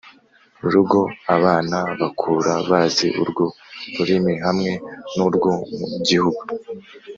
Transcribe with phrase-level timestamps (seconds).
[0.71, 1.01] rugo
[1.35, 3.45] abana bakura bazi urwo
[3.95, 4.71] rurimi hamwe
[5.15, 5.51] n urwo
[5.89, 6.41] mu gihugu